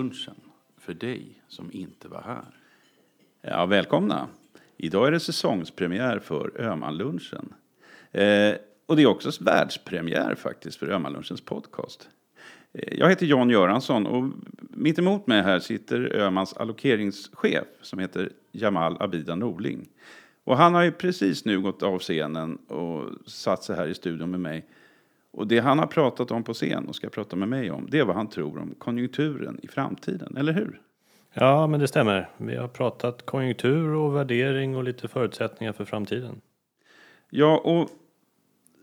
[0.00, 0.34] lunchen
[0.78, 2.44] för dig som inte var här.
[3.42, 4.28] Ja, välkomna!
[4.76, 7.54] Idag är det säsongspremiär för Öhmanlunchen.
[8.12, 8.54] Eh,
[8.86, 12.08] och det är också världspremiär faktiskt för Öhmanlunchens podcast.
[12.72, 14.32] Eh, jag heter Jan Göransson och
[14.70, 19.88] mitt emot mig här sitter Öhmans allokeringschef som heter Jamal Abida Norling.
[20.44, 24.30] Och han har ju precis nu gått av scenen och satt sig här i studion
[24.30, 24.66] med mig.
[25.32, 27.98] Och det han har pratat om på scen och ska prata med mig om, det
[27.98, 30.80] är vad han tror om konjunkturen i framtiden, eller hur?
[31.32, 32.28] Ja, men det stämmer.
[32.36, 36.40] Vi har pratat konjunktur och värdering och lite förutsättningar för framtiden.
[37.30, 37.90] Ja, och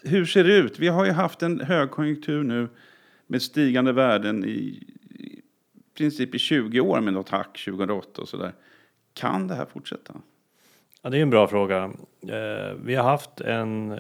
[0.03, 0.79] hur ser det ut?
[0.79, 2.67] Vi har ju haft en högkonjunktur nu
[3.27, 5.41] med stigande värden i, i
[5.97, 8.53] princip i 20 år med något hack 2008 och sådär.
[9.13, 10.13] Kan det här fortsätta?
[11.02, 11.83] Ja, det är en bra fråga.
[12.22, 14.00] Eh, vi har haft en,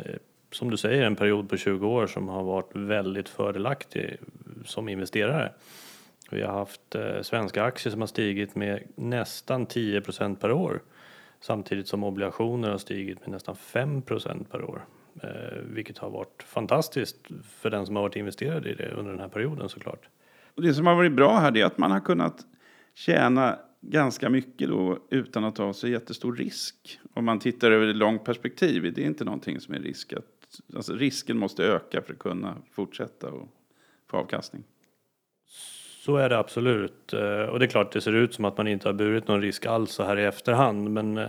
[0.51, 4.17] som du säger, en period på 20 år som har varit väldigt fördelaktig
[4.65, 5.51] som investerare.
[6.31, 10.81] Vi har haft eh, svenska aktier som har stigit med nästan 10% per år
[11.39, 14.85] samtidigt som obligationer har stigit med nästan 5% per år.
[15.23, 19.19] Eh, vilket har varit fantastiskt för den som har varit investerad i det under den
[19.19, 20.09] här perioden såklart.
[20.55, 22.45] Och det som har varit bra här är att man har kunnat
[22.93, 26.99] tjäna ganska mycket då utan att ta så jättestor risk.
[27.13, 30.13] Om man tittar över ett långt perspektiv, det är inte någonting som är risk.
[30.13, 30.36] Att,
[30.75, 33.47] alltså risken måste öka för att kunna fortsätta och
[34.07, 34.63] få avkastning.
[36.07, 37.13] Så är det absolut.
[37.13, 39.41] Eh, och det är klart det ser ut som att man inte har burit någon
[39.41, 40.89] risk alls så här i efterhand.
[40.89, 41.27] Men eh,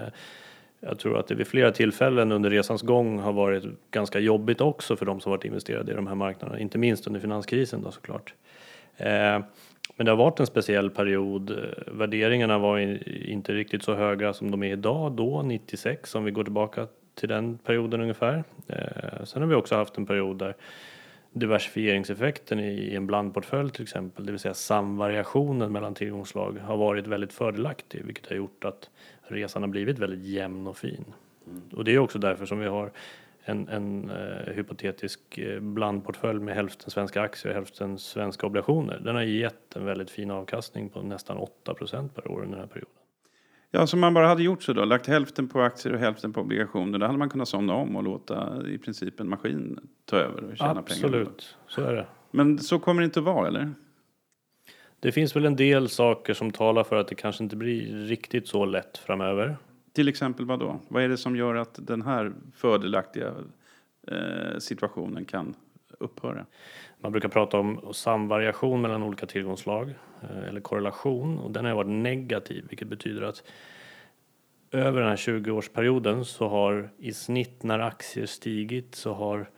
[0.80, 4.96] jag tror att det vid flera tillfällen under resans gång har varit ganska jobbigt också
[4.96, 6.58] för de som varit investerade i de här marknaderna.
[6.58, 8.34] Inte minst under finanskrisen då såklart.
[8.96, 9.40] Eh,
[9.96, 11.58] men det har varit en speciell period.
[11.86, 12.78] Värderingarna var
[13.28, 16.86] inte riktigt så höga som de är idag då, 96 om vi går tillbaka
[17.18, 18.44] till den perioden ungefär.
[19.24, 20.54] Sen har vi också haft en period där
[21.32, 27.32] diversifieringseffekten i en blandportfölj till exempel, det vill säga samvariationen mellan tillgångsslag har varit väldigt
[27.32, 28.90] fördelaktig vilket har gjort att
[29.22, 31.04] resan har blivit väldigt jämn och fin.
[31.46, 31.62] Mm.
[31.72, 32.90] Och det är också därför som vi har
[33.42, 39.00] en, en uh, hypotetisk eh, blandportfölj med hälften svenska aktier och hälften svenska obligationer.
[39.04, 42.66] Den har gett en väldigt fin avkastning på nästan 8% per år under den här
[42.66, 42.97] perioden.
[43.70, 46.40] Ja, så man bara hade gjort så då, lagt hälften på aktier och hälften på
[46.40, 50.44] obligationer, då hade man kunnat somna om och låta i princip en maskin ta över
[50.44, 51.20] och tjäna Absolut, pengar.
[51.20, 52.06] Absolut, så är det.
[52.30, 53.74] Men så kommer det inte att vara, eller?
[55.00, 58.48] Det finns väl en del saker som talar för att det kanske inte blir riktigt
[58.48, 59.56] så lätt framöver.
[59.92, 60.80] Till exempel vad då?
[60.88, 63.34] Vad är det som gör att den här fördelaktiga
[64.06, 65.54] eh, situationen kan
[65.98, 66.46] upphöra?
[67.00, 71.90] Man brukar prata om samvariation mellan olika tillgångslag eh, eller korrelation och den har varit
[71.90, 73.42] negativ vilket betyder att
[74.70, 79.50] över den här 20-årsperioden så har i snitt när aktier stigit så har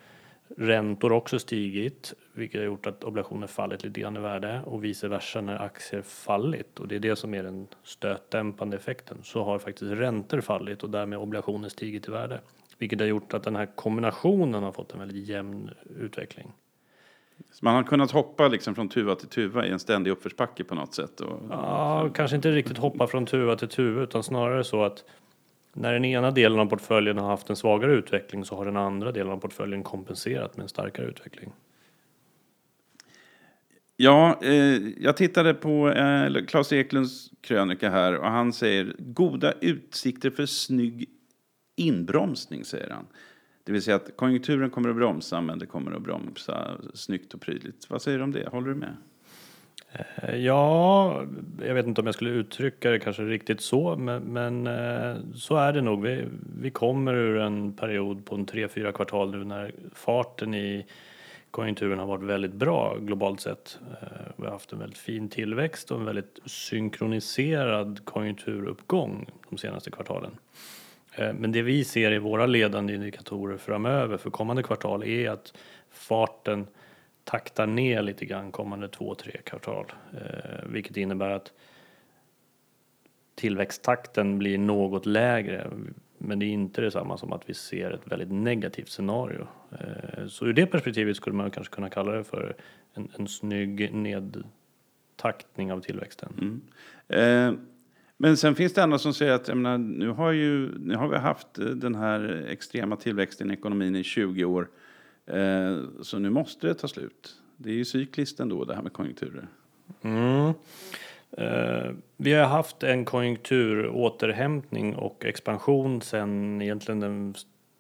[0.57, 5.09] räntor också stigit vilket har gjort att obligationer fallit lite grann i värde och vice
[5.09, 6.81] versa när aktier fallit.
[6.81, 9.19] Och det är det som är den stötdämpande effekten.
[9.23, 12.41] Så har faktiskt räntor fallit och därmed obligationer stigit i värde
[12.81, 16.53] vilket har gjort att den här kombinationen har fått en väldigt jämn utveckling.
[17.53, 20.75] Så man har kunnat hoppa liksom från tuva till tuva i en ständig uppförsbacke på
[20.75, 21.21] något sätt?
[21.21, 21.43] Och...
[21.51, 25.05] Ja, kanske inte riktigt hoppa från tuva till tuva utan snarare så att
[25.73, 29.13] när den ena delen av portföljen har haft en svagare utveckling så har den andra
[29.13, 31.53] delen av portföljen kompenserat med en starkare utveckling.
[33.97, 40.31] Ja, eh, jag tittade på eh, Claes Eklunds krönika här och han säger goda utsikter
[40.31, 41.09] för snygg
[41.81, 43.07] inbromsning, säger han.
[43.65, 47.41] Det vill säga att konjunkturen kommer att bromsa, men det kommer att bromsa snyggt och
[47.41, 47.91] prydligt.
[47.91, 48.49] Vad säger du om det?
[48.49, 48.97] Håller du med?
[49.93, 51.25] Eh, ja,
[51.67, 55.57] jag vet inte om jag skulle uttrycka det kanske riktigt så, men, men eh, så
[55.57, 56.03] är det nog.
[56.03, 56.25] Vi,
[56.61, 60.87] vi kommer ur en period på en tre, fyra kvartal nu när farten i
[61.51, 63.79] konjunkturen har varit väldigt bra globalt sett.
[64.03, 69.91] Eh, vi har haft en väldigt fin tillväxt och en väldigt synkroniserad konjunkturuppgång de senaste
[69.91, 70.33] kvartalen.
[71.21, 75.55] Eh, men det vi ser i våra ledande indikatorer framöver för kommande kvartal är att
[75.91, 76.67] farten
[77.25, 79.93] taktar ner lite grann kommande två, tre kvartal.
[80.13, 81.53] Eh, vilket innebär att
[83.35, 85.71] tillväxttakten blir något lägre.
[86.19, 89.47] Men det är inte detsamma som att vi ser ett väldigt negativt scenario.
[89.73, 92.57] Eh, så ur det perspektivet skulle man kanske kunna kalla det för
[92.95, 96.33] en, en snygg nedtaktning av tillväxten.
[96.41, 96.61] Mm.
[97.09, 97.61] Eh,
[98.23, 101.17] men sen finns det andra som säger att menar, nu, har ju, nu har vi
[101.17, 104.69] haft eh, den här extrema tillväxten i ekonomin i 20 år.
[105.27, 107.35] Eh, så nu måste det ta slut.
[107.57, 109.47] Det är ju cykliskt ändå det här med konjunkturer.
[110.03, 110.53] Mm.
[111.33, 117.35] Eh, vi har haft en konjunkturåterhämtning och expansion sen egentligen den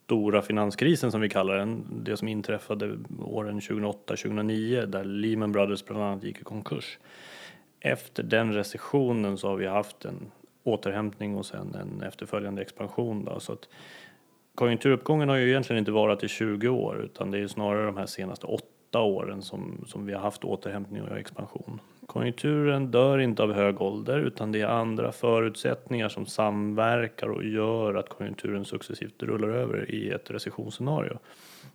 [0.04, 1.84] stora finanskrisen som vi kallar den.
[2.04, 6.98] Det som inträffade åren 2008-2009 där Lehman Brothers bland annat gick i konkurs
[7.80, 10.30] efter den recessionen så har vi haft en
[10.64, 13.24] återhämtning och sen en efterföljande expansion.
[13.24, 13.68] Då, så att
[14.54, 18.06] konjunkturuppgången har ju egentligen inte varit i 20 år utan det är snarare de här
[18.06, 21.80] senaste åtta åren som, som vi har haft återhämtning och expansion.
[22.06, 27.94] Konjunkturen dör inte av hög ålder utan det är andra förutsättningar som samverkar och gör
[27.94, 31.18] att konjunkturen successivt rullar över i ett recessionsscenario.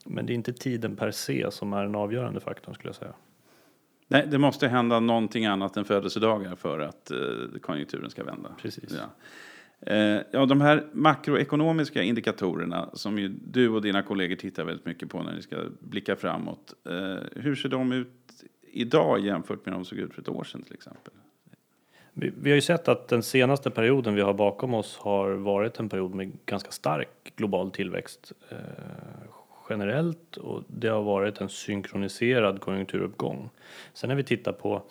[0.06, 3.14] Men det är inte tiden per se som är den avgörande faktorn skulle jag säga.
[4.08, 7.18] Nej, det måste hända någonting annat än födelsedagar för att eh,
[7.62, 8.56] konjunkturen ska vända.
[8.62, 8.96] Precis.
[9.00, 9.10] Ja.
[9.82, 15.10] Eh, ja, de här makroekonomiska indikatorerna som ju du och dina kollegor tittar väldigt mycket
[15.10, 16.74] på när ni ska blicka framåt.
[16.90, 20.62] Eh, hur ser de ut idag jämfört med de såg ut för ett år sedan
[20.62, 21.14] till exempel?
[22.14, 25.80] Vi, vi har ju sett att den senaste perioden vi har bakom oss har varit
[25.80, 28.58] en period med ganska stark global tillväxt eh,
[29.70, 33.50] generellt och det har varit en synkroniserad konjunkturuppgång.
[33.94, 34.84] Sen när vi tittar på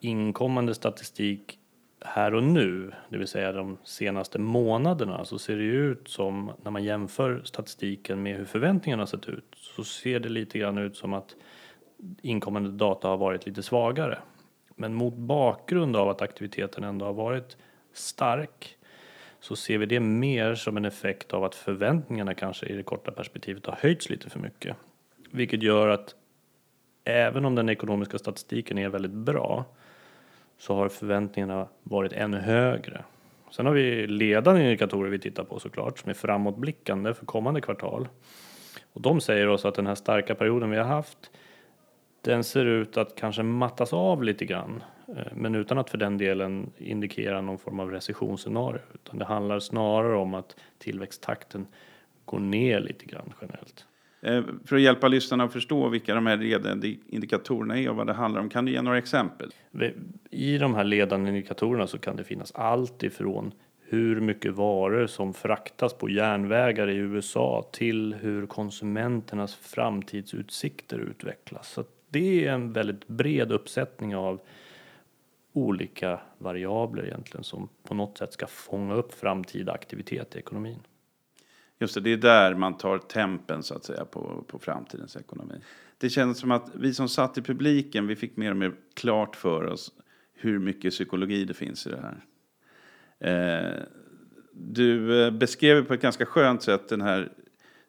[0.00, 1.58] inkommande statistik
[2.00, 6.70] här och nu, det vill säga de senaste månaderna, så ser det ut som när
[6.70, 11.14] man jämför statistiken med hur förväntningarna sett ut så ser det lite grann ut som
[11.14, 11.36] att
[12.22, 14.18] inkommande data har varit lite svagare.
[14.76, 17.56] Men mot bakgrund av att aktiviteten ändå har varit
[17.92, 18.75] stark
[19.46, 23.10] så ser vi det mer som en effekt av att förväntningarna kanske i det korta
[23.10, 24.76] perspektivet har höjts lite för mycket.
[25.30, 26.14] Vilket gör att
[27.04, 29.64] även om den ekonomiska statistiken är väldigt bra
[30.58, 33.04] så har förväntningarna varit ännu högre.
[33.50, 38.08] Sen har vi ledande indikatorer vi tittar på såklart som är framåtblickande för kommande kvartal.
[38.92, 41.30] Och de säger oss att den här starka perioden vi har haft
[42.20, 44.82] den ser ut att kanske mattas av lite grann.
[45.08, 48.80] Eh, men utan att för den delen indikera någon form av recessionsscenario.
[48.94, 51.66] Utan det handlar snarare om att tillväxttakten
[52.24, 53.86] går ner lite grann generellt.
[54.20, 58.06] Eh, för att hjälpa lyssnarna att förstå vilka de här ledande indikatorerna är och vad
[58.06, 59.50] det handlar om, kan du ge några exempel?
[60.30, 63.52] I de här ledande indikatorerna så kan det finnas allt ifrån
[63.88, 71.68] hur mycket varor som fraktas på järnvägar i USA till hur konsumenternas framtidsutsikter utvecklas.
[71.72, 74.40] Så det är en väldigt bred uppsättning av
[75.56, 80.78] olika variabler egentligen som på något sätt ska fånga upp framtida aktivitet i ekonomin.
[81.78, 85.54] Just det, det är där man tar tempen så att säga på, på framtidens ekonomi.
[85.98, 89.36] Det känns som att vi som satt i publiken, vi fick mer och mer klart
[89.36, 89.92] för oss
[90.34, 92.24] hur mycket psykologi det finns i det här.
[93.18, 93.82] Eh,
[94.52, 97.32] du eh, beskrev på ett ganska skönt sätt den här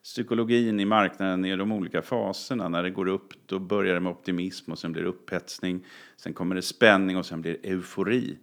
[0.08, 2.68] psykologin i marknaden i de olika faserna.
[2.68, 5.84] När det går upp då börjar det med optimism och sen blir det upphetsning.
[6.16, 8.38] Sen kommer det spänning och sen blir det eufori.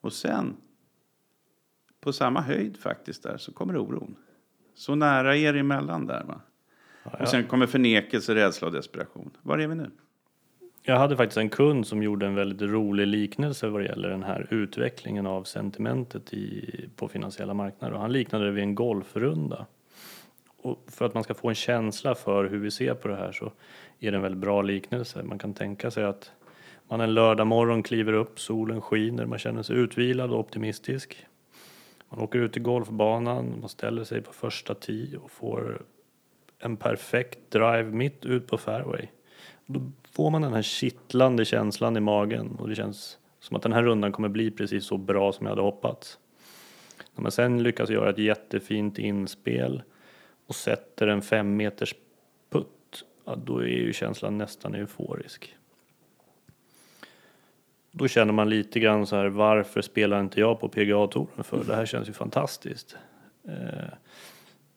[0.00, 0.56] Och sen,
[2.00, 4.16] på samma höjd faktiskt där, så kommer oron.
[4.74, 6.40] Så nära er emellan där va.
[7.20, 9.30] Och sen kommer förnekelse, rädsla och desperation.
[9.42, 9.90] Var är vi nu?
[10.82, 14.22] Jag hade faktiskt en kund som gjorde en väldigt rolig liknelse vad det gäller den
[14.22, 17.94] här utvecklingen av sentimentet i, på finansiella marknader.
[17.94, 19.66] Och han liknade det vid en golfrunda.
[20.62, 23.32] Och för att man ska få en känsla för hur vi ser på det här
[23.32, 23.52] så
[24.00, 25.22] är det en väldigt bra liknelse.
[25.22, 26.32] Man kan tänka sig att
[26.88, 31.26] man en lördag morgon kliver upp, solen skiner, man känner sig utvilad och optimistisk.
[32.08, 35.82] Man åker ut till golfbanan, man ställer sig på första tee och får
[36.58, 39.06] en perfekt drive mitt ut på fairway.
[39.66, 39.80] Då
[40.12, 43.82] får man den här kittlande känslan i magen och det känns som att den här
[43.82, 46.18] rundan kommer bli precis så bra som jag hade hoppats.
[47.14, 49.82] När man sen lyckas göra ett jättefint inspel
[50.46, 51.94] och sätter en fem meters
[52.50, 55.56] putt, ja, då är ju känslan nästan euforisk.
[57.90, 61.64] Då känner man lite grann så här, varför spelar inte jag på PGA-touren för?
[61.64, 62.96] Det här känns ju fantastiskt.
[63.48, 63.94] Eh,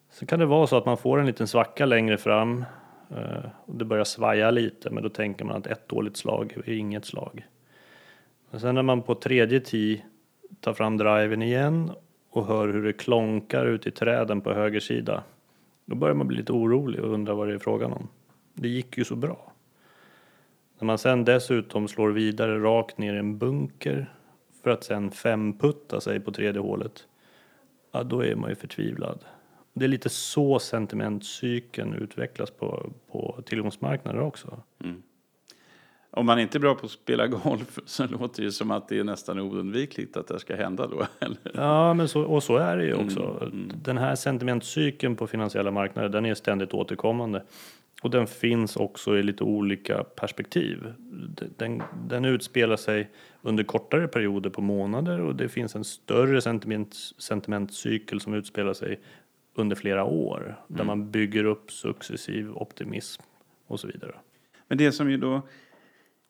[0.09, 2.65] sen kan det vara så att man får en liten svacka längre fram
[3.09, 6.73] eh, och det börjar svaja lite, men då tänker man att ett dåligt slag är
[6.73, 7.47] inget slag.
[8.51, 10.01] Men sen när man på tredje tee
[10.59, 11.91] tar fram driven igen
[12.29, 15.23] och hör hur det klonkar ut i träden på höger sida
[15.85, 18.07] då börjar man bli lite orolig och undra vad det är frågan om.
[18.53, 19.51] Det gick ju så bra.
[20.79, 24.13] När man sen dessutom slår vidare rakt ner i en bunker
[24.63, 27.07] för att sen femputta sig på tredje hålet,
[27.91, 29.25] ja då är man ju förtvivlad.
[29.73, 34.61] Det är lite så sentimentcykeln utvecklas på, på tillgångsmarknader också.
[34.83, 35.03] Mm.
[36.15, 38.99] Om man inte är bra på att spela golf så låter det som att det
[38.99, 41.07] är nästan oundvikligt att det ska hända då.
[41.19, 41.37] Eller?
[41.53, 43.21] Ja, men så, och så är det ju också.
[43.21, 43.71] Mm, mm.
[43.83, 47.43] Den här sentimentcykeln på finansiella marknader den är ständigt återkommande.
[48.01, 50.93] Och den finns också i lite olika perspektiv.
[51.57, 53.09] Den, den utspelar sig
[53.41, 58.99] under kortare perioder på månader och det finns en större sentiment, sentimentcykel som utspelar sig
[59.55, 60.41] under flera år.
[60.41, 60.77] Mm.
[60.77, 63.21] Där man bygger upp successiv optimism
[63.67, 64.15] och så vidare.
[64.67, 65.41] Men det som ju då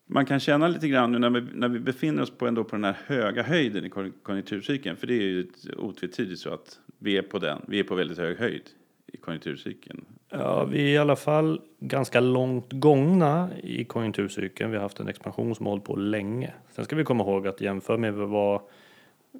[0.05, 2.75] man kan känna lite grann nu när vi, när vi befinner oss på, ändå på
[2.75, 3.89] den här höga höjden i
[4.23, 5.47] konjunkturcykeln, för det är ju
[5.77, 8.63] otvetydigt så att vi är på den, vi är på väldigt hög höjd
[9.07, 10.05] i konjunkturcykeln.
[10.29, 14.71] Ja, vi är i alla fall ganska långt gångna i konjunkturcykeln.
[14.71, 16.53] Vi har haft en expansion som har hållit på länge.
[16.71, 18.61] Sen ska vi komma ihåg att jämför med vad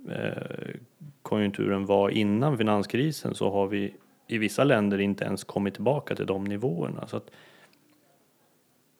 [0.10, 0.76] eh,
[1.22, 3.96] konjunkturen var innan finanskrisen så har vi
[4.28, 7.08] i vissa länder inte ens kommit tillbaka till de nivåerna.
[7.08, 7.32] Så att,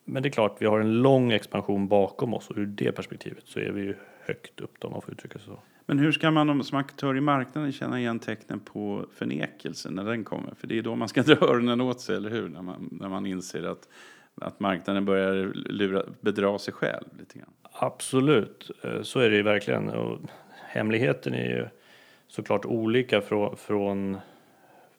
[0.08, 3.44] men det är klart, vi har en lång expansion bakom oss och ur det perspektivet
[3.46, 5.58] så är vi ju högt upp om man får uttrycka sig så.
[5.86, 10.24] Men hur ska man som aktör i marknaden känna igen tecknen på förnekelse när den
[10.24, 10.54] kommer?
[10.54, 12.48] För det är då man ska dra öronen åt sig, eller hur?
[12.48, 13.88] När man, när man inser att,
[14.34, 17.50] att marknaden börjar lura, bedra sig själv lite grann.
[17.62, 19.88] Absolut, eh, så är det ju verkligen.
[19.88, 20.18] Och
[20.66, 21.66] hemligheten är ju
[22.28, 24.18] såklart olika från, från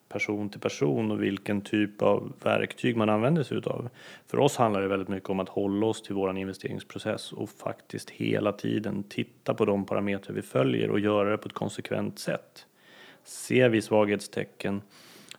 [0.08, 3.88] person till person och vilken typ av verktyg man använder sig utav.
[4.26, 8.10] För oss handlar det väldigt mycket om att hålla oss till våran investeringsprocess och faktiskt
[8.10, 12.66] hela tiden titta på de parametrar vi följer och göra det på ett konsekvent sätt.
[13.24, 14.82] Ser vi svaghetstecken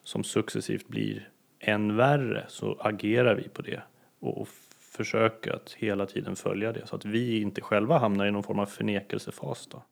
[0.04, 3.82] som successivt blir än värre så agerar vi på det
[4.20, 4.48] och
[4.80, 8.60] försöker att hela tiden följa det så att vi inte själva hamnar i någon form
[8.60, 9.68] av förnekelsefas.
[9.68, 9.84] Då.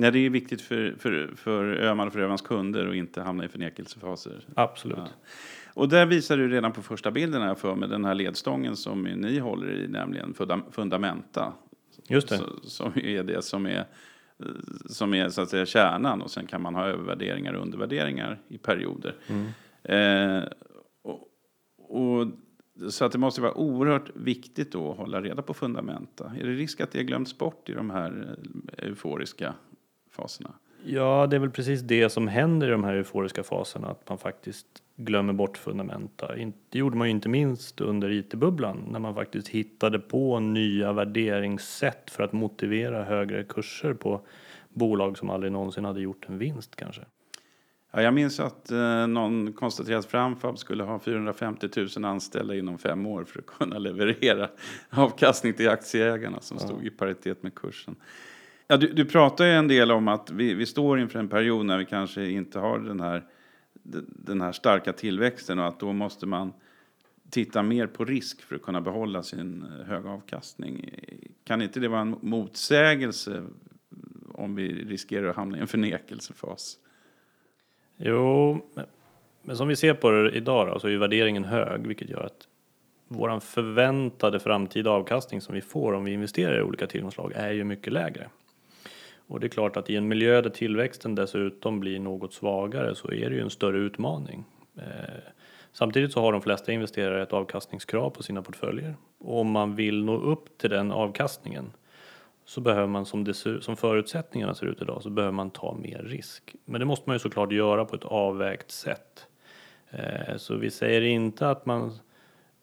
[0.00, 3.44] Nej, det är viktigt för, för, för Öhman och för Öhmans kunder att inte hamna
[3.44, 4.44] i förnekelsefaser.
[4.54, 4.98] Absolut.
[4.98, 5.08] Ja.
[5.74, 9.02] Och där visar du redan på första bilden här för med den här ledstången som
[9.02, 10.34] ni håller i, nämligen
[10.70, 11.52] Fundamenta.
[12.08, 12.40] Just det.
[12.62, 13.84] Som är det som är,
[14.86, 18.58] som är så att säga kärnan och sen kan man ha övervärderingar och undervärderingar i
[18.58, 19.14] perioder.
[19.26, 19.46] Mm.
[19.82, 20.48] Eh,
[21.02, 21.28] och,
[21.76, 22.26] och,
[22.90, 26.32] så att det måste vara oerhört viktigt då att hålla reda på fundamenta.
[26.40, 28.36] Är det risk att det glömts bort i de här
[28.78, 29.54] euforiska
[30.22, 30.50] faserna.
[30.84, 34.18] Ja, det är väl precis det som händer i de här euforiska faserna, att man
[34.18, 36.34] faktiskt glömmer bort fundamenta.
[36.68, 42.10] Det gjorde man ju inte minst under IT-bubblan när man faktiskt hittade på nya värderingssätt
[42.10, 44.20] för att motivera högre kurser på
[44.68, 47.02] bolag som aldrig någonsin hade gjort en vinst kanske.
[47.92, 52.78] Ja, jag minns att eh, någon konstaterade att Framfab skulle ha 450 000 anställda inom
[52.78, 54.48] fem år för att kunna leverera
[54.90, 56.66] avkastning till aktieägarna som ja.
[56.66, 57.96] stod i paritet med kursen.
[58.70, 61.66] Ja, du, du pratar ju en del om att vi, vi står inför en period
[61.66, 63.24] när vi kanske inte har den här,
[64.06, 66.52] den här starka tillväxten och att då måste man
[67.30, 70.90] titta mer på risk för att kunna behålla sin eh, höga avkastning.
[71.44, 73.42] Kan inte det vara en motsägelse
[74.34, 76.78] om vi riskerar att hamna i en förnekelsefas?
[77.96, 78.66] Jo,
[79.42, 82.48] men som vi ser på det idag då, så är värderingen hög, vilket gör att
[83.08, 87.64] vår förväntade framtida avkastning som vi får om vi investerar i olika tillgångsslag är ju
[87.64, 88.28] mycket lägre.
[89.30, 93.12] Och det är klart att i en miljö där tillväxten dessutom blir något svagare så
[93.12, 94.44] är det ju en större utmaning.
[94.76, 94.84] Eh,
[95.72, 98.94] samtidigt så har de flesta investerare ett avkastningskrav på sina portföljer.
[99.18, 101.72] Och om man vill nå upp till den avkastningen
[102.44, 106.02] så behöver man som, det, som förutsättningarna ser ut idag så behöver man ta mer
[106.02, 106.54] risk.
[106.64, 109.26] Men det måste man ju såklart göra på ett avvägt sätt.
[109.90, 111.98] Eh, så vi säger inte att man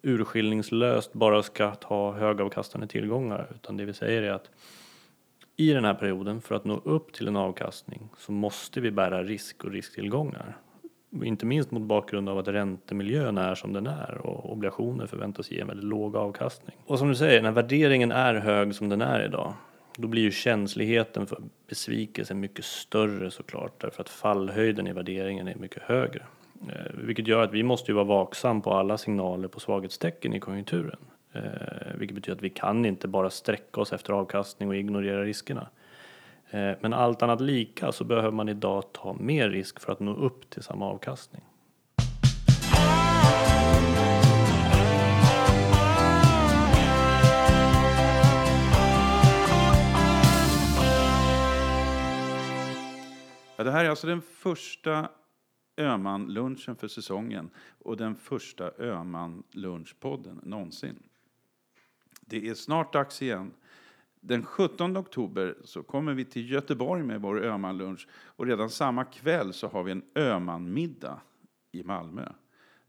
[0.01, 4.49] urskillningslöst bara ska ta högavkastande tillgångar utan det vi säger är att
[5.57, 9.23] i den här perioden, för att nå upp till en avkastning, så måste vi bära
[9.23, 10.57] risk och risktillgångar.
[11.23, 15.59] Inte minst mot bakgrund av att räntemiljön är som den är och obligationer förväntas ge
[15.59, 16.77] en väldigt låg avkastning.
[16.85, 19.53] Och som du säger, när värderingen är hög som den är idag,
[19.97, 25.55] då blir ju känsligheten för besvikelse mycket större såklart, därför att fallhöjden i värderingen är
[25.55, 26.25] mycket högre.
[26.69, 30.39] Eh, vilket gör att vi måste ju vara vaksam på alla signaler på svaghetstecken i
[30.39, 30.99] konjunkturen.
[31.37, 35.69] Eh, vilket betyder att vi kan inte bara sträcka oss efter avkastning och ignorera riskerna.
[36.49, 40.15] Eh, men allt annat lika så behöver man idag ta mer risk för att nå
[40.15, 41.43] upp till samma avkastning.
[53.57, 55.09] Ja, det här är alltså den första
[55.77, 61.06] Öman-lunchen för säsongen och den första Öman-lunchpodden någonsin.
[62.29, 63.53] Det är snart dags igen.
[64.19, 69.53] Den 17 oktober så kommer vi till Göteborg med vår Öman-lunch och redan samma kväll
[69.53, 71.21] så har vi en Öman-middag
[71.71, 72.31] i Malmö.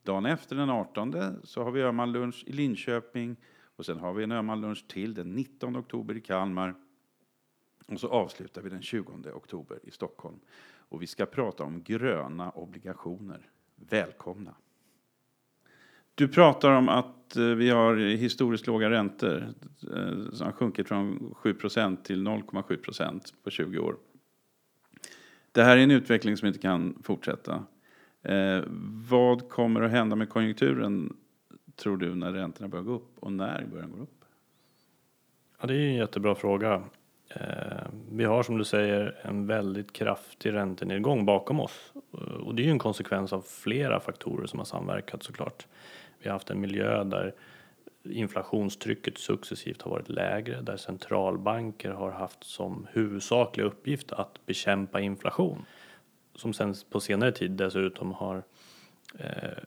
[0.03, 1.15] Dagen efter den 18
[1.45, 3.37] så har vi Öman-lunch i Linköping
[3.77, 6.75] och sen har vi en Öman-lunch till den 19 oktober i Kalmar.
[7.87, 10.41] Och så avslutar vi den 20 oktober i Stockholm.
[10.89, 13.51] Och vi ska prata om gröna obligationer.
[13.75, 14.55] Välkomna!
[16.19, 19.47] Du pratar om att eh, vi har historiskt låga räntor
[19.95, 23.97] eh, som har sjunkit från 7% till 0,7% på 20 år.
[25.53, 27.65] Det här är en utveckling som inte kan fortsätta.
[28.23, 28.63] Eh,
[29.09, 31.17] vad kommer att hända med konjunkturen
[31.77, 34.25] tror du när räntorna börjar gå upp och när börjar den gå upp?
[35.61, 36.83] Ja, det är en jättebra fråga.
[37.29, 42.63] Eh, vi har som du säger en väldigt kraftig räntenedgång bakom oss eh, och det
[42.63, 45.67] är ju en konsekvens av flera faktorer som har samverkat såklart.
[46.19, 47.35] Vi har haft en miljö där
[48.05, 55.65] inflationstrycket successivt har varit lägre, där centralbanker har haft som huvudsaklig uppgift att bekämpa inflation.
[56.35, 58.43] Som sen på senare tid dessutom har
[59.19, 59.59] eh,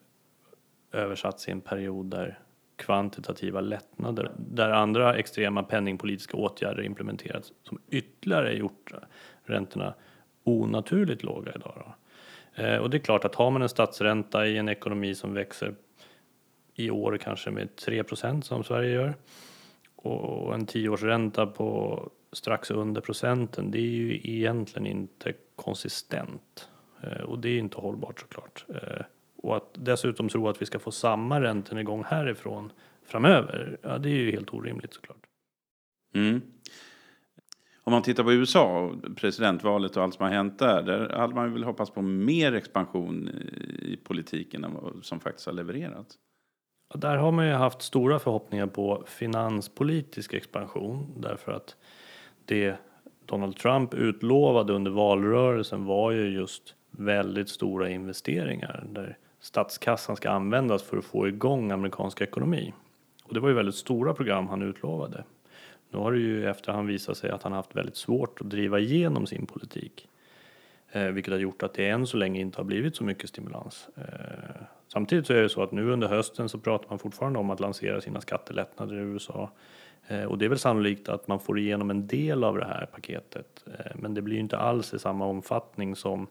[0.92, 2.40] översatts i en period där
[2.76, 8.92] kvantitativa lättnader, där andra extrema penningpolitiska åtgärder implementerats som ytterligare gjort
[9.44, 9.94] räntorna
[10.44, 11.74] onaturligt låga idag.
[11.76, 11.94] Då.
[12.64, 15.76] Eh, och det är klart att har man en statsränta i en ekonomi som växer
[16.76, 19.16] i år kanske med 3% som Sverige gör
[19.96, 26.70] och en tioårsränta på strax under procenten, det är ju egentligen inte konsistent
[27.02, 28.66] eh, och det är inte hållbart såklart.
[28.70, 32.72] Eh, och att dessutom tro att vi ska få samma räntenedgång härifrån
[33.06, 35.18] framöver, ja det är ju helt orimligt såklart.
[36.16, 36.42] Mm.
[37.84, 41.36] Om man tittar på USA och presidentvalet och allt som har hänt där, där hade
[41.36, 43.30] man väl hoppats på mer expansion
[43.80, 46.18] i politiken än vad som faktiskt har levererats.
[46.94, 51.76] Där har man ju haft stora förhoppningar på finanspolitisk expansion därför att
[52.46, 52.76] det
[53.26, 60.84] Donald Trump utlovade under valrörelsen var ju just väldigt stora investeringar där statskassan ska användas
[60.84, 62.74] för att få igång amerikansk ekonomi.
[63.24, 65.24] Och det var ju väldigt stora program han utlovade.
[65.90, 68.80] Nu har det ju i efterhand visat sig att han haft väldigt svårt att driva
[68.80, 70.08] igenom sin politik.
[70.92, 73.90] Eh, vilket har gjort att det än så länge inte har blivit så mycket stimulans.
[73.96, 74.62] Eh,
[74.94, 77.60] samtidigt så är det så att nu under hösten så pratar man fortfarande om att
[77.60, 79.52] lansera sina skattelättnader i USA.
[80.08, 82.86] Eh, och det är väl sannolikt att man får igenom en del av det här
[82.86, 83.66] paketet.
[83.68, 86.28] Eh, men det blir ju inte alls i samma omfattning som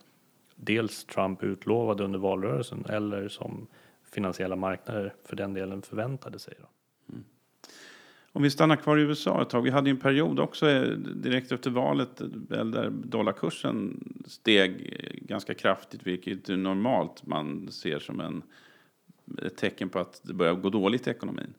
[0.56, 3.66] dels Trump utlovade under valrörelsen eller som
[4.10, 6.54] finansiella marknader för den delen förväntade sig.
[6.58, 6.66] Då.
[8.32, 9.62] Om vi stannar kvar i USA ett tag.
[9.62, 12.10] Vi hade en period också eh, direkt efter valet
[12.48, 18.42] där dollarkursen steg eh, ganska kraftigt, vilket normalt man ser som en,
[19.42, 21.54] ett tecken på att det börjar gå dåligt i ekonomin.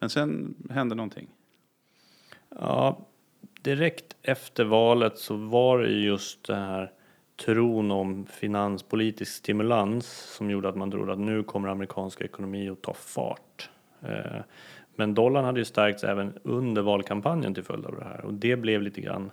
[0.00, 1.28] Men sen hände någonting.
[2.48, 3.06] Ja,
[3.62, 6.92] direkt efter valet så var det just det här
[7.36, 12.82] tron om finanspolitisk stimulans som gjorde att man trodde att nu kommer amerikanska ekonomi att
[12.82, 13.70] ta fart.
[14.00, 14.40] Eh,
[14.96, 18.56] men dollarn hade ju stärkts även under valkampanjen till följd av det här och det
[18.56, 19.30] blev lite grann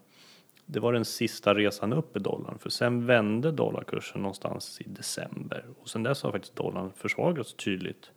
[0.65, 5.65] det var den sista resan upp i dollarn för sen vände dollarkursen någonstans i december
[5.81, 8.11] och sen dess har faktiskt dollarn försvagats tydligt.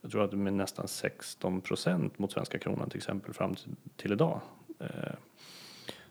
[0.00, 3.54] Jag tror att det med nästan 16 procent mot svenska kronan till exempel fram
[3.96, 4.40] till idag.
[4.78, 5.14] Eh,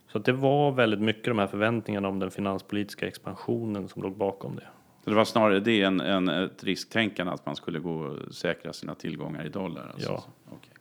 [0.08, 4.18] så att det var väldigt mycket de här förväntningarna om den finanspolitiska expansionen som låg
[4.18, 4.68] bakom det.
[5.06, 8.74] Så det var snarare det än, än ett risktänkande att man skulle gå och säkra
[8.74, 9.92] sina tillgångar i dollar?
[9.94, 10.12] Alltså.
[10.12, 10.24] Ja.
[10.46, 10.74] Okay.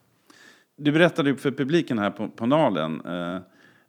[0.76, 3.38] Du berättade för publiken här på, på Nalen eh,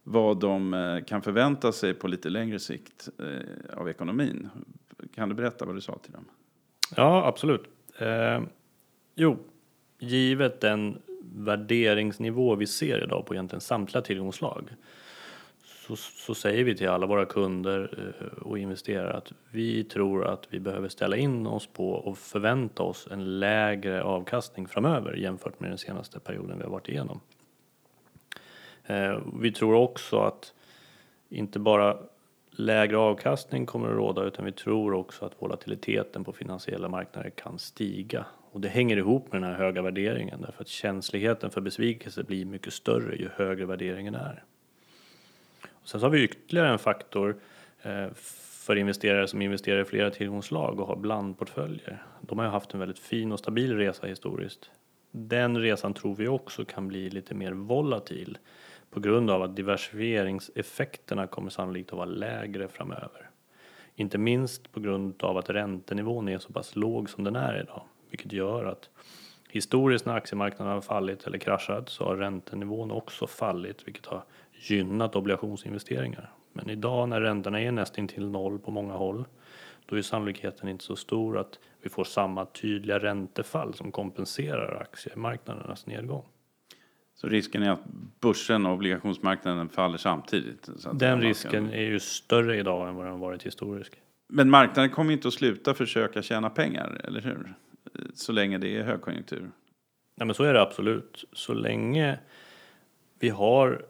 [0.02, 4.48] vad de eh, kan förvänta sig på lite längre sikt eh, av ekonomin.
[5.14, 6.24] Kan du berätta vad du sa till dem?
[6.96, 7.64] Ja, absolut.
[7.98, 8.42] Eh,
[9.14, 9.38] jo,
[9.98, 10.98] givet den
[11.34, 14.70] värderingsnivå vi ser idag på egentligen samtliga tillgångslag
[15.86, 20.46] så, så säger vi till alla våra kunder eh, och investerare att vi tror att
[20.50, 25.70] vi behöver ställa in oss på och förvänta oss en lägre avkastning framöver jämfört med
[25.70, 27.20] den senaste perioden vi har varit igenom.
[28.86, 30.54] Eh, vi tror också att
[31.28, 31.96] inte bara
[32.50, 37.58] lägre avkastning kommer att råda utan vi tror också att volatiliteten på finansiella marknader kan
[37.58, 38.26] stiga.
[38.52, 42.44] Och det hänger ihop med den här höga värderingen därför att känsligheten för besvikelse blir
[42.44, 44.44] mycket större ju högre värderingen är.
[45.86, 47.36] Sen så har vi ytterligare en faktor
[47.82, 48.06] eh,
[48.66, 52.02] för investerare som investerar i flera tillgångslag och har blandportföljer.
[52.20, 54.70] De har ju haft en väldigt fin och stabil resa historiskt.
[55.10, 58.38] Den resan tror vi också kan bli lite mer volatil
[58.90, 63.30] på grund av att diversifieringseffekterna kommer sannolikt att vara lägre framöver.
[63.94, 67.82] Inte minst på grund av att räntenivån är så pass låg som den är idag,
[68.10, 68.90] vilket gör att
[69.48, 74.24] historiskt när aktiemarknaden har fallit eller kraschat så har räntenivån också fallit, vilket har
[74.58, 76.32] gynnat obligationsinvesteringar.
[76.52, 79.24] Men idag när räntorna är nästintill noll på många håll
[79.86, 85.86] då är sannolikheten inte så stor att vi får samma tydliga räntefall som kompenserar aktiemarknadernas
[85.86, 86.24] nedgång.
[87.14, 87.84] Så risken är att
[88.20, 90.68] börsen och obligationsmarknaden faller samtidigt?
[90.92, 93.94] Den risken är ju större idag än vad den varit historiskt.
[94.28, 97.54] Men marknaden kommer inte att sluta försöka tjäna pengar, eller hur?
[98.14, 99.50] Så länge det är högkonjunktur.
[100.16, 101.24] Nej, men så är det absolut.
[101.32, 102.18] Så länge
[103.18, 103.86] vi har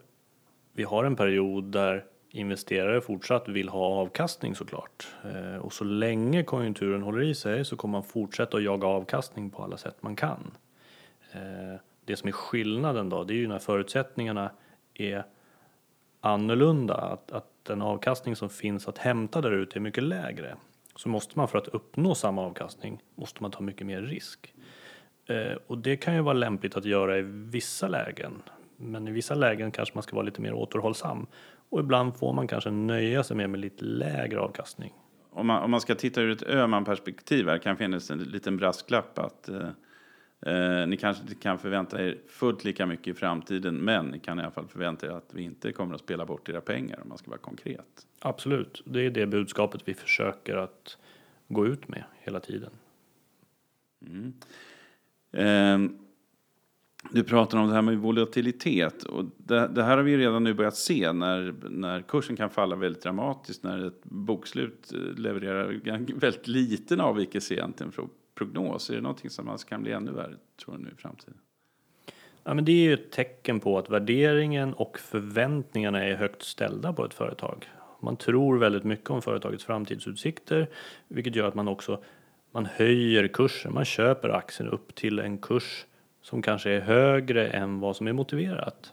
[0.76, 5.08] vi har en period där investerare fortsatt vill ha avkastning såklart.
[5.24, 9.50] Eh, och så länge konjunkturen håller i sig så kommer man fortsätta att jaga avkastning
[9.50, 10.50] på alla sätt man kan.
[11.32, 14.50] Eh, det som är skillnaden då, det är ju när förutsättningarna
[14.94, 15.24] är
[16.20, 20.56] annorlunda, att, att den avkastning som finns att hämta där ute är mycket lägre.
[20.96, 24.54] Så måste man för att uppnå samma avkastning, måste man ta mycket mer risk.
[25.26, 28.42] Eh, och det kan ju vara lämpligt att göra i vissa lägen.
[28.76, 31.26] Men i vissa lägen kanske man ska vara lite mer återhållsam.
[31.68, 34.92] Och ibland får man kanske nöja sig med, med lite lägre avkastning.
[35.30, 39.18] Om man, om man ska titta ur ett Öhman-perspektiv här kan finnas en liten brasklapp
[39.18, 39.68] att eh,
[40.40, 44.38] eh, ni kanske inte kan förvänta er fullt lika mycket i framtiden, men ni kan
[44.38, 47.08] i alla fall förvänta er att vi inte kommer att spela bort era pengar om
[47.08, 48.06] man ska vara konkret.
[48.18, 50.98] Absolut, det är det budskapet vi försöker att
[51.48, 52.70] gå ut med hela tiden.
[54.06, 54.32] Mm.
[55.32, 55.90] Eh,
[57.10, 60.54] du pratar om det här med volatilitet och det, det, här har vi redan nu
[60.54, 65.80] börjat se när, när kursen kan falla väldigt dramatiskt när ett bokslut eh, levererar
[66.20, 68.90] väldigt liten avvikelse egentligen från prognos.
[68.90, 71.34] Är det någonting som alltså kan bli ännu värre tror du nu i framtiden?
[72.44, 76.92] Ja, men det är ju ett tecken på att värderingen och förväntningarna är högt ställda
[76.92, 77.68] på ett företag.
[78.00, 80.68] Man tror väldigt mycket om företagets framtidsutsikter,
[81.08, 82.02] vilket gör att man också
[82.56, 83.74] man höjer kursen.
[83.74, 85.86] Man köper aktien upp till en kurs
[86.26, 88.92] som kanske är högre än vad som är motiverat.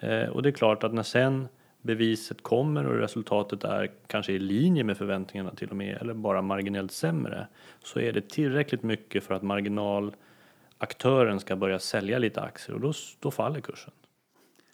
[0.00, 1.48] Eh, och det är klart att när sen
[1.82, 6.42] beviset kommer och resultatet är kanske i linje med förväntningarna till och med eller bara
[6.42, 7.46] marginellt sämre
[7.82, 12.92] så är det tillräckligt mycket för att marginalaktören ska börja sälja lite aktier och då,
[13.20, 13.92] då faller kursen.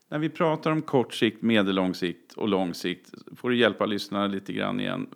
[0.08, 4.26] När vi pratar om kort sikt, medellång sikt och lång sikt får du hjälpa lyssnarna
[4.26, 5.06] lite grann igen.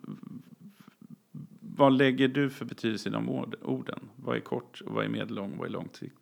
[1.61, 3.29] Vad lägger du för betydelse i de
[3.63, 4.01] orden?
[4.17, 6.17] Vad är kort och vad är medellång och vad är lång sikt?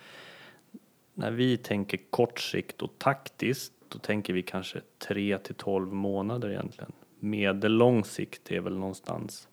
[1.19, 6.51] När vi tänker kort sikt och taktiskt då tänker vi kanske 3 till 12 månader
[6.51, 6.93] egentligen.
[7.21, 9.49] Medellång sikt är väl någonstans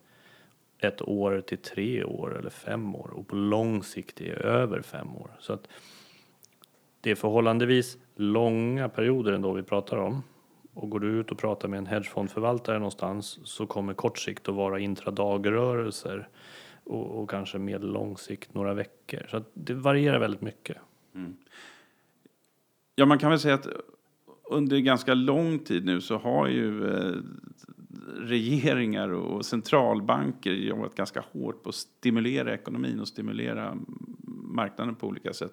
[0.78, 5.16] ett år till tre år eller fem år och på lång sikt är över fem
[5.16, 5.30] år.
[5.38, 5.68] Så att
[7.00, 10.22] det är förhållandevis långa perioder ändå vi pratar om.
[10.74, 14.54] Och går du ut och pratar med en hedgefondförvaltare någonstans så kommer kort sikt att
[14.54, 16.28] vara intradagrörelser
[16.84, 19.26] och, och kanske medellång sikt några veckor.
[19.30, 20.76] Så att det varierar väldigt mycket.
[21.16, 21.36] Mm.
[22.94, 23.68] Ja, man kan väl säga att
[24.44, 27.16] under ganska lång tid nu så har ju eh,
[28.16, 33.76] regeringar och centralbanker jobbat ganska hårt på att stimulera ekonomin och stimulera
[34.42, 35.52] marknaden på olika sätt.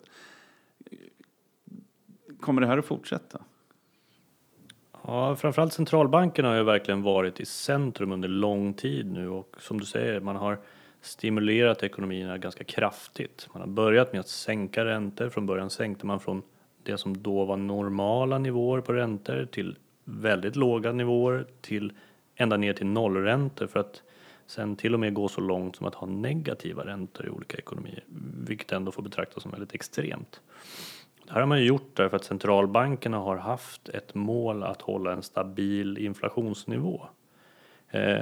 [2.39, 3.41] Kommer det här att fortsätta?
[5.03, 9.79] Ja, framförallt centralbankerna har ju verkligen varit i centrum under lång tid nu och som
[9.79, 10.59] du säger, man har
[11.03, 13.47] stimulerat ekonomierna ganska kraftigt.
[13.53, 15.29] Man har börjat med att sänka räntor.
[15.29, 16.41] Från början sänkte man från
[16.83, 21.93] det som då var normala nivåer på räntor till väldigt låga nivåer till
[22.35, 24.01] ända ner till nollräntor för att
[24.45, 28.03] sen till och med gå så långt som att ha negativa räntor i olika ekonomier,
[28.47, 30.41] vilket ändå får betraktas som väldigt extremt.
[31.25, 35.13] Det här har man ju gjort därför att centralbankerna har haft ett mål att hålla
[35.13, 37.01] en stabil inflationsnivå.
[37.89, 38.21] Eh,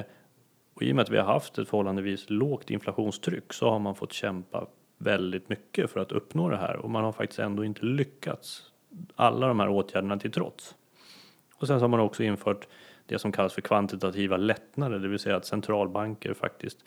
[0.81, 3.95] och I och med att vi har haft ett förhållandevis lågt inflationstryck så har man
[3.95, 4.67] fått kämpa
[4.97, 8.71] väldigt mycket för att uppnå det här och man har faktiskt ändå inte lyckats.
[9.15, 10.75] Alla de här åtgärderna till trots.
[11.55, 12.67] Och sen så har man också infört
[13.05, 16.77] det som kallas för kvantitativa lättnader, det vill säga att centralbanker faktiskt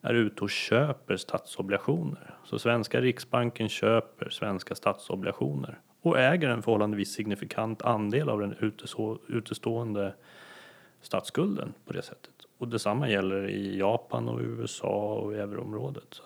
[0.00, 2.34] är ute och köper statsobligationer.
[2.44, 8.74] Så svenska Riksbanken köper svenska statsobligationer och äger en förhållandevis signifikant andel av den
[9.28, 10.14] utestående
[11.00, 12.33] statsskulden på det sättet.
[12.58, 16.06] Och detsamma gäller i Japan och USA och i euroområdet.
[16.10, 16.22] Så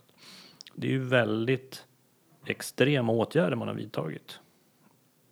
[0.74, 1.84] det är ju väldigt
[2.46, 4.40] extrema åtgärder man har vidtagit.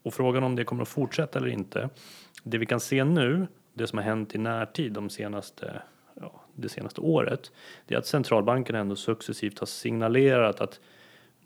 [0.03, 1.91] Och frågan om det kommer att fortsätta eller inte.
[2.43, 5.83] Det vi kan se nu, det som har hänt i närtid de senaste,
[6.21, 7.53] ja, det senaste året,
[7.87, 10.81] det är att centralbanken ändå successivt har signalerat att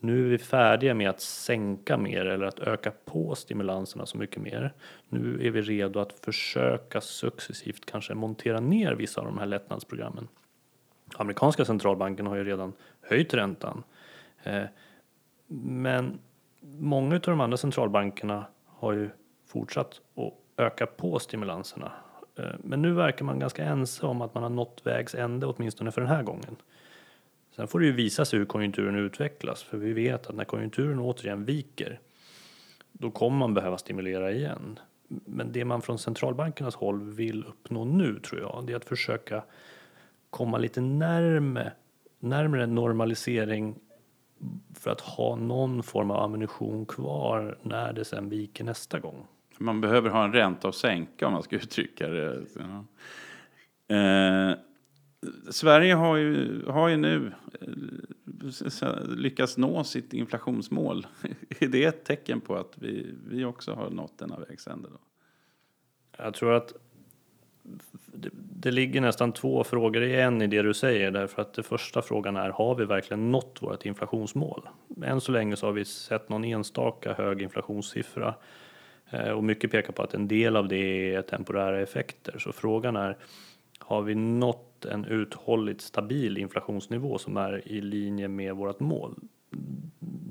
[0.01, 4.43] nu är vi färdiga med att sänka mer eller att öka på stimulanserna så mycket
[4.43, 4.73] mer.
[5.09, 10.29] Nu är vi redo att försöka successivt kanske montera ner vissa av de här lättnadsprogrammen.
[11.15, 13.83] Amerikanska centralbanken har ju redan höjt räntan.
[14.43, 14.65] Eh,
[15.47, 16.19] men
[16.61, 19.11] många av de andra centralbankerna har ju
[19.47, 20.33] fortsatt att
[20.65, 21.93] öka på stimulanserna.
[22.39, 25.91] Eh, men nu verkar man ganska ense om att man har nått vägs ände åtminstone
[25.91, 26.57] för den här gången.
[27.51, 30.99] Sen får det ju visa sig hur konjunkturen utvecklas för vi vet att när konjunkturen
[30.99, 32.01] återigen viker
[32.93, 34.79] då kommer man behöva stimulera igen.
[35.09, 39.43] Men det man från centralbankernas håll vill uppnå nu tror jag det är att försöka
[40.31, 41.73] komma lite närmare,
[42.19, 43.75] närmare normalisering
[44.75, 49.27] för att ha någon form av ammunition kvar när det sen viker nästa gång.
[49.59, 52.43] Man behöver ha en ränta att sänka om man ska uttrycka det.
[52.59, 52.85] Ja.
[53.97, 54.57] Eh,
[55.51, 61.07] Sverige har ju, har ju nu eh, lyckats nå sitt inflationsmål.
[61.61, 64.89] Är det ett tecken på att vi, vi också har nått denna vägs ände?
[66.17, 66.75] Jag tror att
[68.07, 71.65] det, det ligger nästan två frågor i en i det du säger därför att den
[71.65, 74.69] första frågan är har vi verkligen nått vårt inflationsmål?
[75.05, 78.35] Än så länge så har vi sett någon enstaka hög inflationssiffra
[79.11, 82.39] eh, och mycket pekar på att en del av det är temporära effekter.
[82.39, 83.17] Så frågan är
[83.91, 89.15] har vi nått en uthålligt stabil inflationsnivå som är i linje med vårt mål?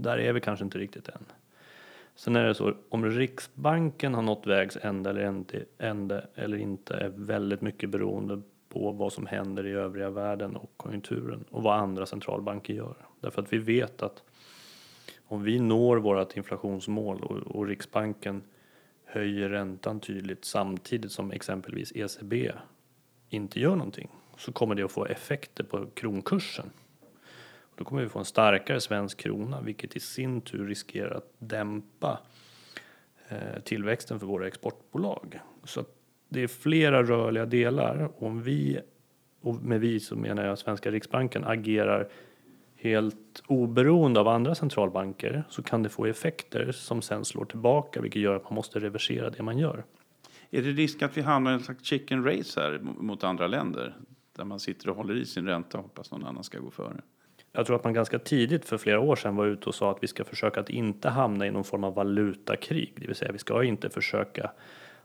[0.02, 1.26] Där är vi kanske inte riktigt än.
[2.16, 6.94] Sen är det så, om Riksbanken har nått vägs ände eller, inte, ände eller inte
[6.94, 11.80] är väldigt mycket beroende på vad som händer i övriga världen och konjunkturen och vad
[11.80, 12.96] andra centralbanker gör.
[13.20, 14.24] Därför att vi vet att
[15.26, 18.42] om vi når vårt inflationsmål och, och Riksbanken
[19.06, 22.52] höjer räntan tydligt samtidigt som exempelvis ECB
[23.30, 26.70] inte gör någonting så kommer det att få effekter på kronkursen.
[27.76, 32.20] Då kommer vi få en starkare svensk krona vilket i sin tur riskerar att dämpa
[33.30, 35.40] eh, tillväxten för våra exportbolag.
[35.64, 35.86] Så
[36.30, 38.10] det är flera rörliga delar.
[38.18, 38.80] Om vi,
[39.42, 42.10] och med vi så menar jag svenska Riksbanken, agerar
[42.76, 48.22] helt oberoende av andra centralbanker så kan det få effekter som sen slår tillbaka vilket
[48.22, 49.84] gör att man måste reversera det man gör.
[50.52, 53.96] Är det risk att vi hamnar i en slags chicken race här mot andra länder?
[54.36, 57.02] Där man sitter och håller i sin ränta och hoppas någon annan ska gå före?
[57.52, 60.04] Jag tror att man ganska tidigt för flera år sedan var ute och sa att
[60.04, 63.38] vi ska försöka att inte hamna i någon form av valutakrig, det vill säga vi
[63.38, 64.52] ska inte försöka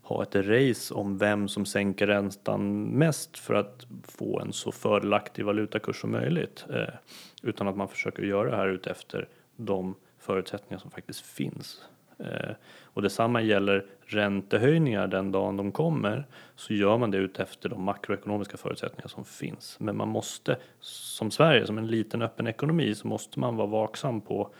[0.02, 5.44] ha ett race om vem som sänker räntan mest för att få en så fördelaktig
[5.44, 6.64] valutakurs som möjligt.
[6.70, 6.94] Eh,
[7.42, 11.83] utan att man försöker göra det här utefter de förutsättningar som faktiskt finns.
[12.18, 17.83] Eh, och detsamma gäller räntehöjningar den dagen de kommer så gör man det utefter de
[17.83, 19.77] makroekonomiska förutsättningar som finns.
[19.81, 24.20] Men man måste, som Sverige, som en liten öppen ekonomi, så måste man vara vaksam
[24.20, 24.50] på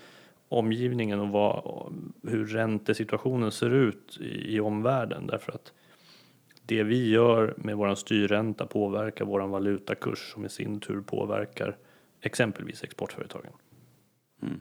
[0.49, 5.27] omgivningen och vad, hur räntesituationen ser ut i, i omvärlden.
[5.27, 5.73] Därför att
[6.67, 11.77] det vi gör med vår styrränta påverkar vår valutakurs som i sin tur påverkar
[12.21, 13.53] exempelvis exportföretagen.
[14.43, 14.61] Mm.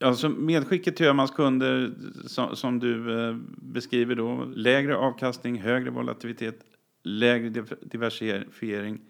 [0.00, 1.94] Alltså medskicket till Öhmans kunder
[2.26, 6.64] som, som, du eh, beskriver då, lägre avkastning, högre volatilitet,
[7.02, 9.00] lägre diversifiering.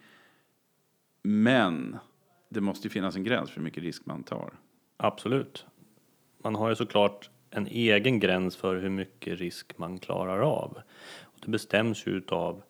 [1.23, 1.97] Men
[2.49, 4.53] det måste ju finnas en gräns för hur mycket risk man tar.
[4.97, 5.67] Absolut.
[6.43, 10.79] Man har ju såklart en egen gräns för hur mycket risk man klarar av.
[11.23, 12.63] Och det bestäms ju utav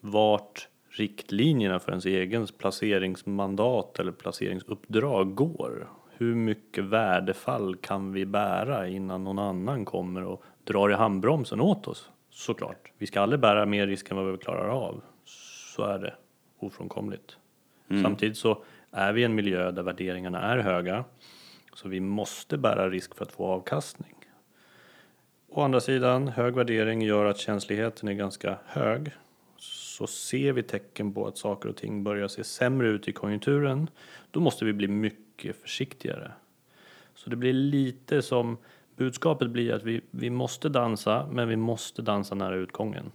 [0.00, 8.88] vart riktlinjerna för ens egen placeringsmandat eller placeringsuppdrag går hur mycket värdefall kan vi bära
[8.88, 12.10] innan någon annan kommer och drar i handbromsen åt oss?
[12.30, 12.92] Såklart.
[12.98, 15.02] Vi ska aldrig bära mer risk än vad vi klarar av.
[15.24, 16.14] Så är det
[16.58, 17.36] ofrånkomligt.
[17.88, 18.02] Mm.
[18.02, 21.04] Samtidigt så är vi i en miljö där värderingarna är höga.
[21.74, 24.14] Så vi måste bära risk för att få avkastning.
[25.48, 29.12] Å andra sidan, hög värdering gör att känsligheten är ganska hög.
[29.94, 33.90] Så ser vi tecken på att saker och ting börjar se sämre ut i konjunkturen,
[34.30, 36.32] då måste vi bli mycket försiktigare.
[37.14, 38.56] Så det blir lite som
[38.96, 43.12] budskapet blir att vi, vi måste dansa, men vi måste dansa nära utgången.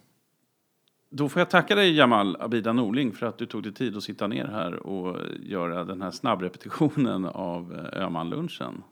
[1.10, 4.04] Då får jag tacka dig Jamal Abida Norling för att du tog dig tid att
[4.04, 8.84] sitta ner här och göra den här snabbrepetitionen av eh, Öhmanlunchen.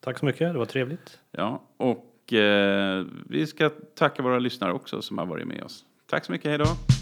[0.00, 1.20] Tack så mycket, det var trevligt.
[1.30, 5.84] Ja, och eh, vi ska tacka våra lyssnare också som har varit med oss.
[6.10, 6.97] Tack så mycket, hej då!